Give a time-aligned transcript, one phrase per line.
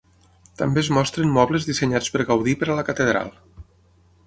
[0.61, 3.33] També es mostren mobles dissenyats per Gaudí per a la Catedral.